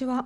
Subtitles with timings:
[0.00, 0.24] ちは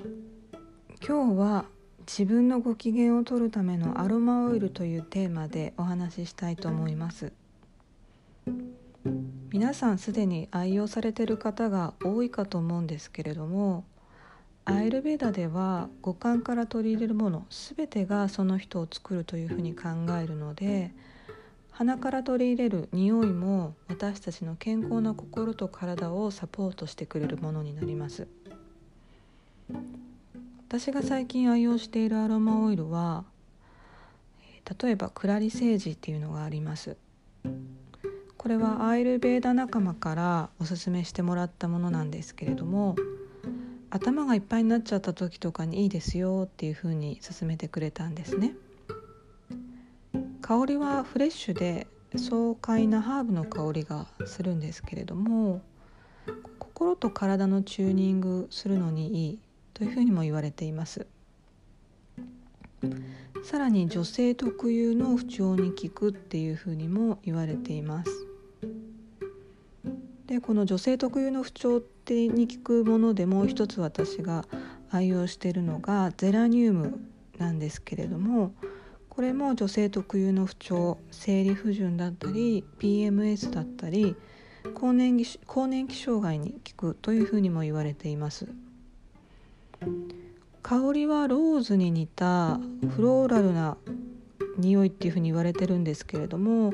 [1.05, 1.65] 今日は
[2.07, 7.33] 自分のご機嫌を取るためのアロマオイルというテーマでお話ししたいと思います。
[9.51, 13.85] 皆さんすでに愛用されてる方が多いかと思うんですけれども
[14.65, 19.89] アイルベーダでは五感から取り入れるもの全てがその人を作るというふうに考
[20.23, 20.93] えるので
[21.73, 28.29] 鼻から取り入れる匂いも私たちの健康な心と体をサポートしてくれるものになります。
[30.69, 33.25] 私が最近愛用しているアロマオイルは
[34.83, 36.97] 例えばクラリセージっていうのがあります
[38.37, 42.97] これはアイルベーダ仲間からおすすめしてもらったものなんですけれども
[43.91, 48.57] 頭がいっぱいになっちゃった時とかにいいですよっていうふうに勧めてくれたんですね。
[50.43, 51.87] 香りはフレッシュで
[52.17, 55.63] 爽快なハーブの香りがするんですけれども
[56.59, 59.39] 心と体のチューニングするのにいい
[59.75, 61.07] というふうにも言われています。
[63.43, 68.27] さらに女性特有の不調に効くっていうふうにも言われています。
[70.27, 74.47] でこの女性特有の不調ってに効くものでもう一つ私が
[74.91, 76.99] 愛用しているのがゼラニウム
[77.39, 78.55] なんですけれども
[79.11, 84.17] これも女性特有の不調生理不順だったり PMS だったり
[84.75, 88.49] 更年期更年期障害に効くというふうにも言われています。
[90.65, 92.59] 香りはローズに似た
[92.97, 93.77] フローラルな
[94.57, 96.73] 匂いっていうふうに言われてるんですけれども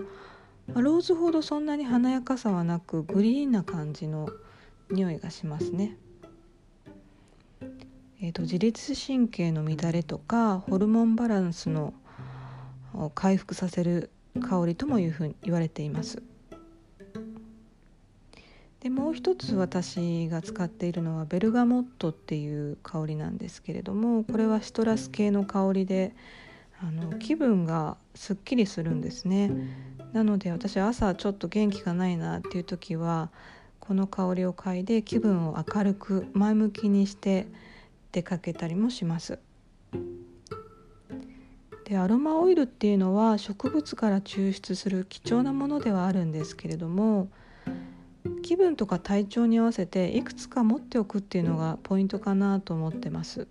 [0.69, 4.29] ローズほどそんなに華やかさはなくグリーンな感じの
[4.93, 5.97] 匂いがしますね。
[8.23, 11.93] えーと、自律神経の乱れとかホルモンバランスの
[13.17, 16.23] 回復させる香りともいうふうに言われています
[18.81, 26.15] でもう一つ私が使っているのはベルガモットっていう香りなんですけれどもこれはシトラス系の香りで
[26.83, 29.51] あの気分がすっきりするんですね。
[30.15, 33.31] なので私朝ちょっと元気がないなっていう時は
[33.79, 37.47] この香りを嗅いで気分を明るく前向きにして
[38.13, 39.39] 出かけたりもします。
[41.85, 47.29] でアロマオイルっていうのは植物から抽出する貴重なものではあるんですけれども
[48.43, 53.47] 気分とか体調に合わせていくつか持っておくっていうのがポイントかなと思ってます。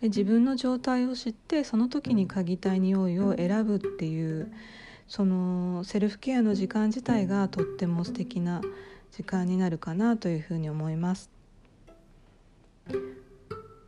[0.00, 4.52] で自分の状態を知ってその時に嗅ぎたい匂いを選ぶっていう
[5.08, 8.60] そのセルフケアの時間自体がとっても素敵な
[9.10, 11.30] 時間になるかなというふうに思います。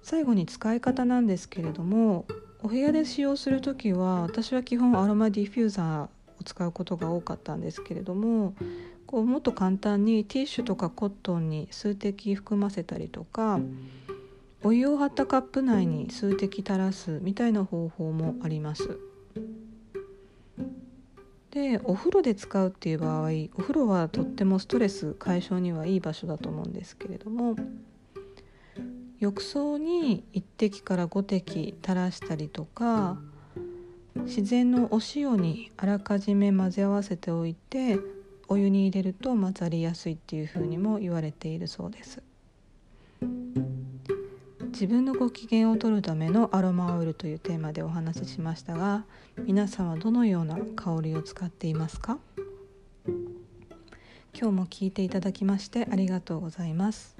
[0.02, 2.24] 最後に使い方なんですけれども
[2.62, 6.08] お部屋で使用する時は私は基本アロマディフューザー
[6.40, 8.54] を使うことが多かったんですけれども
[9.06, 13.60] こうもっと簡単にティッシュとかコットンに数滴含ませたりとか
[14.62, 18.98] お湯を張ったカップ内に数滴垂らすみたいな方法もあります。
[21.50, 27.56] でお風呂で使うっていう場合お風呂はとってもストレス解消にはいい場所だと思うんですけれども
[29.18, 33.18] 浴槽に1滴から5滴垂らしたりとか
[34.16, 37.98] 自然のお塩にあらかじめ混ぜ合わせておいて
[38.48, 42.22] お湯に入れると混ざりやすいっていうふうにも言われているそうです
[44.72, 49.04] 自分のご機嫌を取るためのアロマオイルというテーマでお話ししましたが
[49.44, 52.18] 皆さんはどのような香りを使っていますか？
[54.32, 57.16] 今日も聞いていただきましてありがとうございます。